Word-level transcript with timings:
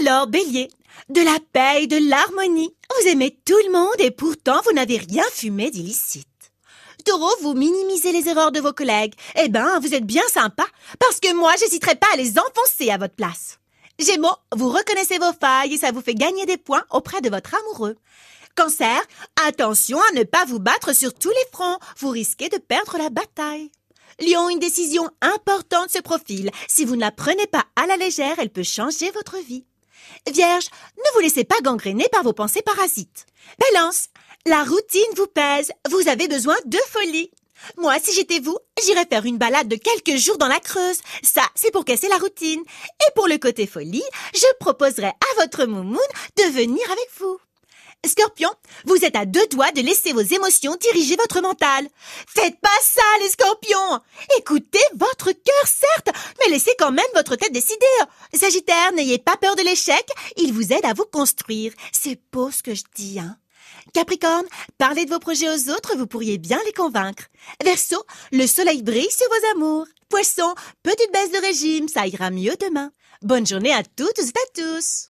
Alors, 0.00 0.26
bélier, 0.26 0.68
de 1.08 1.20
la 1.20 1.38
paix 1.52 1.84
et 1.84 1.86
de 1.86 1.96
l'harmonie. 2.08 2.74
Vous 3.00 3.08
aimez 3.08 3.38
tout 3.44 3.58
le 3.66 3.72
monde 3.72 4.00
et 4.00 4.10
pourtant 4.10 4.60
vous 4.64 4.72
n'avez 4.72 4.98
rien 4.98 5.24
fumé 5.32 5.70
d'illicite. 5.70 6.26
Taureau, 7.04 7.30
vous 7.40 7.54
minimisez 7.54 8.12
les 8.12 8.28
erreurs 8.28 8.52
de 8.52 8.60
vos 8.60 8.72
collègues. 8.72 9.14
Eh 9.36 9.48
ben, 9.48 9.78
vous 9.80 9.94
êtes 9.94 10.04
bien 10.04 10.26
sympa, 10.28 10.64
parce 10.98 11.20
que 11.20 11.32
moi, 11.34 11.54
j'hésiterai 11.58 11.94
pas 11.94 12.08
à 12.12 12.16
les 12.16 12.34
enfoncer 12.38 12.90
à 12.90 12.98
votre 12.98 13.14
place. 13.14 13.58
Gémeaux, 13.98 14.36
vous 14.54 14.68
reconnaissez 14.68 15.18
vos 15.18 15.32
failles 15.32 15.74
et 15.74 15.78
ça 15.78 15.92
vous 15.92 16.02
fait 16.02 16.14
gagner 16.14 16.44
des 16.46 16.58
points 16.58 16.84
auprès 16.90 17.20
de 17.20 17.30
votre 17.30 17.54
amoureux. 17.54 17.96
Cancer, 18.56 19.00
attention 19.46 19.98
à 20.10 20.14
ne 20.14 20.24
pas 20.24 20.44
vous 20.46 20.58
battre 20.58 20.94
sur 20.94 21.14
tous 21.14 21.30
les 21.30 21.46
fronts, 21.52 21.78
vous 21.98 22.10
risquez 22.10 22.48
de 22.48 22.58
perdre 22.58 22.98
la 22.98 23.10
bataille. 23.10 23.70
Lion, 24.18 24.48
une 24.48 24.58
décision 24.58 25.08
importante 25.20 25.90
se 25.90 26.00
profile. 26.00 26.50
Si 26.68 26.84
vous 26.84 26.96
ne 26.96 27.02
la 27.02 27.12
prenez 27.12 27.46
pas 27.46 27.64
à 27.76 27.86
la 27.86 27.96
légère, 27.96 28.36
elle 28.38 28.50
peut 28.50 28.62
changer 28.62 29.10
votre 29.12 29.36
vie. 29.38 29.64
Vierge, 30.30 30.68
ne 30.96 31.12
vous 31.14 31.20
laissez 31.20 31.44
pas 31.44 31.60
gangréner 31.62 32.06
par 32.10 32.22
vos 32.22 32.32
pensées 32.32 32.62
parasites. 32.62 33.26
Balance, 33.72 34.08
la 34.46 34.64
routine 34.64 35.02
vous 35.16 35.26
pèse, 35.26 35.72
vous 35.90 36.08
avez 36.08 36.28
besoin 36.28 36.56
de 36.66 36.78
folie. 36.90 37.30
Moi, 37.78 37.96
si 38.02 38.12
j'étais 38.12 38.40
vous, 38.40 38.58
j'irais 38.84 39.06
faire 39.06 39.24
une 39.24 39.38
balade 39.38 39.68
de 39.68 39.76
quelques 39.76 40.18
jours 40.18 40.38
dans 40.38 40.48
la 40.48 40.60
Creuse. 40.60 41.00
Ça, 41.22 41.42
c'est 41.54 41.70
pour 41.70 41.84
casser 41.84 42.08
la 42.08 42.18
routine. 42.18 42.62
Et 43.06 43.10
pour 43.14 43.28
le 43.28 43.38
côté 43.38 43.66
folie, 43.66 44.04
je 44.34 44.46
proposerais 44.60 45.14
à 45.14 45.42
votre 45.42 45.64
moumoune 45.64 45.98
de 46.36 46.52
venir 46.52 46.84
avec 46.90 47.08
vous. 47.18 47.38
Scorpion, 48.06 48.50
vous 48.84 49.04
êtes 49.04 49.16
à 49.16 49.24
deux 49.24 49.46
doigts 49.48 49.72
de 49.72 49.80
laisser 49.80 50.12
vos 50.12 50.20
émotions 50.20 50.76
diriger 50.76 51.16
votre 51.16 51.40
mental. 51.40 51.88
Faites 52.28 52.60
pas 52.60 52.68
ça, 52.80 53.02
les 53.20 53.30
scorpions 53.30 54.00
Écoutez 54.38 54.82
votre 54.94 55.32
cœur, 55.32 55.64
certes, 55.64 56.16
laissez 56.50 56.72
quand 56.78 56.92
même 56.92 57.04
votre 57.14 57.36
tête 57.36 57.52
décider. 57.52 57.76
Sagittaire, 58.34 58.92
n'ayez 58.92 59.18
pas 59.18 59.36
peur 59.36 59.56
de 59.56 59.62
l'échec, 59.62 60.06
il 60.36 60.52
vous 60.52 60.72
aide 60.72 60.84
à 60.84 60.94
vous 60.94 61.04
construire. 61.04 61.72
C'est 61.92 62.20
beau 62.32 62.50
ce 62.50 62.62
que 62.62 62.74
je 62.74 62.84
dis, 62.94 63.18
hein 63.18 63.36
Capricorne, 63.92 64.46
parlez 64.78 65.04
de 65.04 65.10
vos 65.10 65.18
projets 65.18 65.48
aux 65.48 65.70
autres, 65.70 65.96
vous 65.96 66.06
pourriez 66.06 66.38
bien 66.38 66.58
les 66.66 66.72
convaincre. 66.72 67.24
Verseau, 67.64 68.04
le 68.32 68.46
soleil 68.46 68.82
brille 68.82 69.10
sur 69.10 69.28
vos 69.28 69.56
amours. 69.56 69.86
Poisson, 70.08 70.54
petite 70.82 71.12
baisse 71.12 71.32
de 71.32 71.46
régime, 71.46 71.88
ça 71.88 72.06
ira 72.06 72.30
mieux 72.30 72.56
demain. 72.60 72.90
Bonne 73.22 73.46
journée 73.46 73.72
à 73.72 73.82
toutes 73.82 74.18
et 74.18 74.22
à 74.22 74.62
tous. 74.62 75.04